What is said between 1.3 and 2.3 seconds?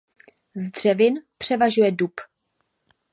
převažuje dub.